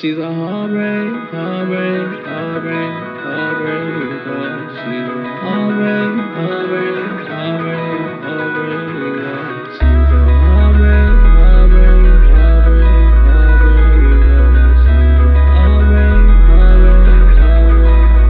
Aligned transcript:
She's 0.00 0.16
a 0.16 0.32
heartbreak, 0.32 1.12
heartbreak, 1.30 2.24
heartbreak, 2.24 2.92
heartbreak 3.20 4.24
girl. 4.24 4.70
She's 4.70 5.04
a 5.04 5.28
heartbreak, 5.44 6.12
heartbreak, 6.40 7.28
heartbreak, 7.28 8.24
heartbreak 8.24 8.88
girl. 9.20 9.60
She's 9.74 9.84
a 9.84 10.24
heartbreak, 10.40 11.20
heartbreak, 11.36 12.32
heartbreak, 12.32 13.04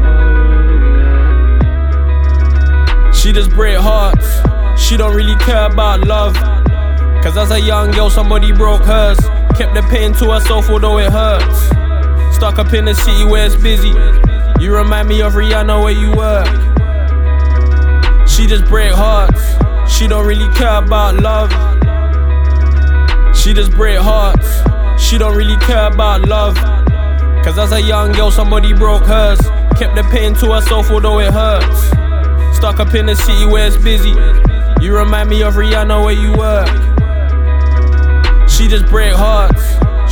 heartbreak 0.03 0.75
girl. 2.99 3.13
She 3.13 3.31
just 3.33 3.51
break 3.51 3.77
hearts. 3.77 4.29
She 4.77 4.97
don't 4.97 5.15
really 5.15 5.37
care 5.37 5.67
about 5.67 6.01
love. 6.05 6.35
Cause 7.23 7.37
as 7.37 7.51
a 7.51 7.61
young 7.61 7.91
girl, 7.91 8.09
somebody 8.09 8.51
broke 8.51 8.83
hers. 8.83 9.19
Kept 9.55 9.75
the 9.75 9.87
pain 9.91 10.15
to 10.15 10.33
herself, 10.33 10.71
although 10.71 10.99
it 10.99 11.13
hurts. 11.13 11.69
Stuck 12.35 12.59
up 12.59 12.73
in 12.73 12.87
the 12.87 12.95
city 12.95 13.25
where 13.25 13.45
it's 13.45 13.57
busy. 13.57 13.91
You 14.59 14.75
remind 14.75 15.07
me 15.07 15.21
of 15.21 15.35
Rihanna 15.35 15.83
where 15.83 15.93
you 15.93 16.11
work. 16.17 16.49
She 18.27 18.47
just 18.47 18.65
break 18.65 18.93
hearts. 18.93 19.43
She 19.93 20.09
don't 20.09 20.27
really 20.27 20.49
care 20.55 20.77
about 20.77 21.17
love. 21.17 21.51
She 23.37 23.53
just 23.53 23.73
break 23.73 23.99
hearts. 23.99 24.63
She 24.99 25.19
don't 25.19 25.37
really 25.37 25.59
care 25.59 25.89
about 25.89 26.27
love. 26.27 26.57
Cause 27.45 27.59
as 27.59 27.73
a 27.73 27.83
young 27.83 28.13
girl, 28.13 28.31
somebody 28.31 28.73
broke 28.73 29.05
hers. 29.05 29.41
Kept 29.79 29.95
the 29.95 30.09
pain 30.11 30.33
to 30.37 30.55
herself, 30.55 30.91
although 30.91 31.19
it 31.21 31.33
hurts. 31.35 31.89
Stuck 32.57 32.81
up 32.81 32.95
in 32.95 33.05
the 33.05 33.15
city 33.15 33.45
where 33.45 33.67
it's 33.67 33.77
busy. 33.77 34.15
You 34.83 34.97
remind 34.97 35.29
me 35.29 35.43
of 35.43 35.55
Rihanna 35.55 36.03
where 36.03 36.15
you 36.15 36.33
work. 36.33 36.90
She 38.61 38.69
just 38.69 38.85
break 38.89 39.15
hearts. 39.15 39.65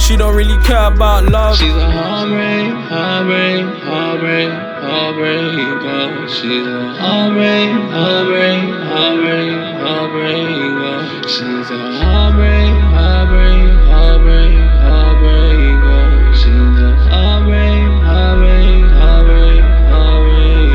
She 0.02 0.16
don't 0.16 0.34
really 0.34 0.56
care 0.64 0.86
about 0.86 1.24
love. 1.28 1.58
She's 1.58 1.68
a 1.68 1.90
heartbreak, 1.90 2.72
heartbreak, 2.88 3.66
heartbreak, 3.84 4.48
heartbreak 4.48 5.82
girl. 5.82 6.26
She's 6.28 6.66
a 6.66 6.94
heartbreak, 6.96 7.68
heartbreak, 7.92 8.72
heartbreak, 8.88 9.52
heartbreak 9.84 10.48
girl. 10.80 11.28
She's 11.28 11.68
a 11.70 11.76
heartbreak, 12.00 12.72
heartbreak, 12.96 13.68
heartbreak, 13.92 14.56
heartbreak 14.80 15.80
girl. 15.84 16.32
She's 16.32 16.80
a 16.80 16.96
heartbreak, 17.10 17.84
heartbreak, 18.08 18.80
heartbreak, 18.96 19.60
heartbreak 19.92 20.72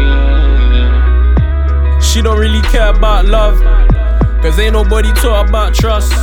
girl. 0.78 2.02
She 2.02 2.22
don't 2.22 2.38
really 2.38 2.62
care 2.62 2.90
about 2.90 3.26
love. 3.26 3.58
Cause 4.44 4.60
ain't 4.60 4.74
nobody 4.74 5.12
taught 5.14 5.50
about 5.50 5.74
trust. 5.74 6.14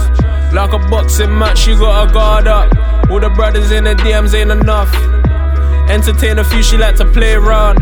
Like 0.53 0.73
a 0.73 0.79
boxing 0.79 1.39
match, 1.39 1.59
she 1.59 1.75
got 1.75 2.09
her 2.09 2.13
guard 2.13 2.49
up. 2.49 2.73
All 3.11 3.21
the 3.21 3.31
brothers 3.31 3.71
in 3.71 3.85
the 3.85 3.95
DMs 3.95 4.35
ain't 4.35 4.51
enough. 4.51 4.93
Entertain 5.89 6.39
a 6.39 6.45
few, 6.45 6.63
she 6.63 6.77
like 6.77 6.97
to 6.97 7.05
play 7.05 7.35
around. 7.35 7.79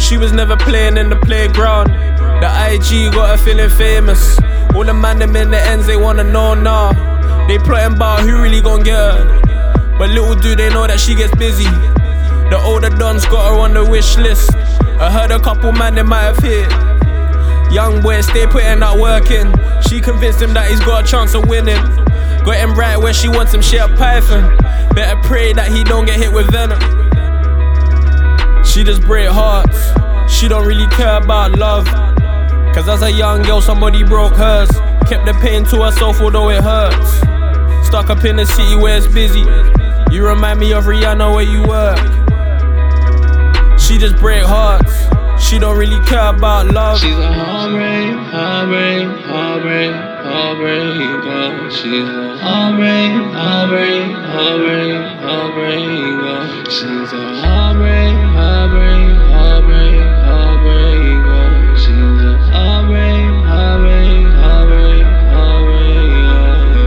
She 0.00 0.16
was 0.16 0.32
never 0.32 0.56
playing 0.56 0.96
in 0.96 1.10
the 1.10 1.16
playground. 1.16 1.88
The 2.40 2.48
IG 2.70 3.12
got 3.12 3.36
her 3.36 3.44
feeling 3.44 3.70
famous. 3.70 4.38
All 4.74 4.84
the 4.84 4.94
man 4.94 5.18
them 5.18 5.34
in 5.34 5.50
the 5.50 5.60
ends, 5.60 5.86
they 5.86 5.96
wanna 5.96 6.22
know 6.22 6.54
now. 6.54 6.92
They 7.48 7.58
plotting 7.58 7.96
about 7.96 8.20
who 8.20 8.42
really 8.42 8.60
gon' 8.60 8.82
get 8.82 8.94
her. 8.94 9.96
But 9.98 10.10
little 10.10 10.34
do 10.34 10.54
they 10.54 10.68
know 10.68 10.86
that 10.86 11.00
she 11.00 11.14
gets 11.14 11.34
busy. 11.36 11.64
The 12.50 12.60
older 12.62 12.90
dons 12.90 13.24
got 13.26 13.52
her 13.52 13.60
on 13.60 13.74
the 13.74 13.84
wish 13.84 14.16
list. 14.18 14.54
I 15.00 15.10
heard 15.10 15.30
a 15.30 15.40
couple 15.40 15.72
man 15.72 15.94
they 15.94 16.02
might 16.02 16.22
have 16.22 16.38
hit. 16.38 16.68
Young 17.70 18.00
boy 18.00 18.20
stay 18.20 18.46
putting 18.46 18.80
that 18.80 18.96
work 18.98 19.30
in. 19.30 19.52
She 19.88 20.00
convinced 20.00 20.40
him 20.40 20.54
that 20.54 20.70
he's 20.70 20.80
got 20.80 21.04
a 21.04 21.06
chance 21.06 21.34
of 21.34 21.48
winning. 21.48 21.82
Got 22.44 22.56
him 22.56 22.74
right 22.74 22.96
where 22.96 23.12
she 23.12 23.28
wants 23.28 23.52
him, 23.52 23.60
she 23.60 23.76
a 23.76 23.88
python. 23.88 24.56
Better 24.94 25.20
pray 25.22 25.52
that 25.52 25.68
he 25.68 25.82
don't 25.84 26.06
get 26.06 26.16
hit 26.16 26.32
with 26.32 26.50
venom. 26.50 26.80
She 28.64 28.84
just 28.84 29.02
break 29.02 29.28
hearts. 29.28 29.76
She 30.32 30.48
don't 30.48 30.66
really 30.66 30.86
care 30.88 31.16
about 31.16 31.58
love. 31.58 31.86
Cause 32.74 32.88
as 32.88 33.02
a 33.02 33.10
young 33.10 33.42
girl, 33.42 33.60
somebody 33.60 34.04
broke 34.04 34.34
hers. 34.34 34.70
Kept 35.08 35.24
the 35.24 35.34
pain 35.40 35.64
to 35.66 35.82
herself, 35.82 36.20
although 36.20 36.50
it 36.50 36.62
hurts. 36.62 37.18
Stuck 37.86 38.10
up 38.10 38.24
in 38.24 38.36
the 38.36 38.44
city 38.44 38.76
where 38.76 38.96
it's 38.96 39.06
busy. 39.06 39.44
You 40.14 40.26
remind 40.26 40.60
me 40.60 40.72
of 40.72 40.84
Rihanna 40.84 41.34
where 41.34 41.44
you 41.44 41.62
work. 41.62 41.98
She 43.78 43.98
just 43.98 44.16
break 44.16 44.42
hearts. 44.42 45.15
She 45.38 45.58
don't 45.58 45.76
really 45.78 46.00
care 46.06 46.28
about 46.34 46.66
love. 46.72 46.98
She's 46.98 47.16
a 47.16 47.32
heartbreak, 47.32 48.16
heartbreak, 48.32 49.06
heartbreak, 49.26 49.92
heartbreak 49.92 51.22
girl. 51.22 51.70
She's 51.70 52.08
a 52.08 52.36
heartbreak, 52.38 53.12
heartbreak, 53.32 54.10
heartbreak, 54.34 54.96
heartbreak 55.22 56.18
girl. 56.20 56.64
She's 56.68 57.12
a 57.12 57.22
heartbreak, 57.40 58.16
heartbreak, 58.34 59.16
heartbreak, 59.30 60.00
heartbreak 60.26 61.22
girl. 61.24 61.76
She's 61.76 62.20
a 62.22 62.38
heartbreak, 62.50 63.30
heartbreak, 63.46 64.26
heartbreak, 64.42 65.04
heartbreak 65.34 66.10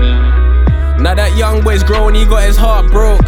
girl. 0.01 1.01
Now 1.01 1.15
that 1.15 1.35
young 1.38 1.61
boy's 1.63 1.83
grown, 1.83 2.13
he 2.13 2.25
got 2.25 2.43
his 2.43 2.57
heart 2.57 2.91
broke. 2.91 3.25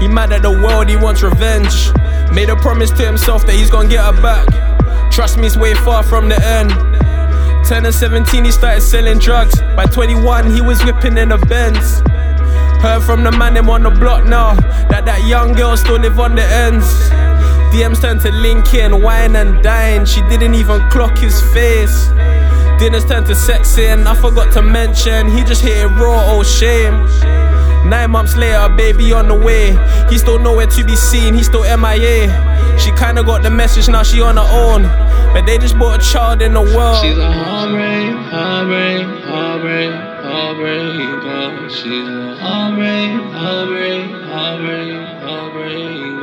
He 0.00 0.08
mad 0.08 0.32
at 0.32 0.42
the 0.42 0.50
world, 0.50 0.88
he 0.88 0.96
wants 0.96 1.22
revenge. 1.22 1.92
Made 2.34 2.48
a 2.48 2.56
promise 2.56 2.90
to 2.92 3.04
himself 3.04 3.44
that 3.46 3.54
he's 3.54 3.70
gonna 3.70 3.88
get 3.88 4.04
her 4.04 4.20
back. 4.22 4.46
Trust 5.12 5.36
me, 5.36 5.46
it's 5.46 5.56
way 5.56 5.74
far 5.74 6.02
from 6.02 6.28
the 6.28 6.42
end. 6.42 6.70
10 7.66 7.84
and 7.84 7.94
17, 7.94 8.44
he 8.44 8.50
started 8.50 8.80
selling 8.80 9.18
drugs. 9.18 9.60
By 9.76 9.84
21, 9.86 10.50
he 10.50 10.60
was 10.60 10.82
whipping 10.84 11.18
in 11.18 11.32
a 11.32 11.38
Benz. 11.38 12.00
Heard 12.80 13.02
from 13.02 13.22
the 13.22 13.30
man 13.30 13.54
them 13.54 13.70
on 13.70 13.82
the 13.82 13.90
block 13.90 14.24
now 14.24 14.54
that 14.90 15.04
that 15.04 15.24
young 15.24 15.52
girl 15.52 15.76
still 15.76 15.98
live 15.98 16.18
on 16.18 16.34
the 16.34 16.42
ends. 16.42 16.86
DMs 17.72 18.00
turned 18.00 18.20
to 18.22 18.32
linking, 18.32 19.00
wine 19.02 19.36
and 19.36 19.62
dine. 19.62 20.04
She 20.04 20.20
didn't 20.22 20.54
even 20.54 20.88
clock 20.90 21.16
his 21.16 21.40
face. 21.52 22.08
Dinners 22.78 23.04
turned 23.04 23.26
to 23.26 23.34
sexing. 23.34 24.06
I 24.06 24.14
forgot 24.14 24.52
to 24.54 24.62
mention 24.62 25.28
he 25.30 25.44
just 25.44 25.62
hit 25.62 25.76
it 25.76 25.86
raw. 25.86 26.32
Oh 26.32 26.42
shame. 26.42 27.06
Nine 27.84 28.10
months 28.10 28.36
later, 28.36 28.68
baby 28.76 29.12
on 29.12 29.28
the 29.28 29.34
way. 29.34 29.76
He 30.10 30.18
still 30.18 30.38
nowhere 30.38 30.66
to 30.66 30.84
be 30.84 30.96
seen. 30.96 31.34
He 31.34 31.42
still 31.42 31.62
MIA. 31.62 32.30
She 32.78 32.90
kinda 32.92 33.22
got 33.22 33.42
the 33.42 33.50
message, 33.50 33.88
now 33.88 34.02
she 34.02 34.20
on 34.20 34.36
her 34.36 34.48
own. 34.50 34.82
But 35.32 35.46
they 35.46 35.58
just 35.58 35.76
brought 35.78 36.00
a 36.00 36.04
child 36.04 36.42
in 36.42 36.52
the 36.54 36.60
world. 36.60 37.04
She's 37.04 37.18
a 37.18 37.32
heartbreak, 37.32 38.16
heartbreak, 38.30 39.06
heartbreak, 39.24 39.94
heartbreak 40.22 41.20
girl. 41.22 41.68
She's 41.68 42.08
a 42.08 42.36
heartbreak, 42.36 43.20
heartbreak, 43.32 44.10
heartbreak, 44.30 45.22
heartbreak. 45.22 46.21